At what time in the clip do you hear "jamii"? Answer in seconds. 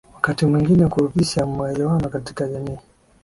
2.47-2.77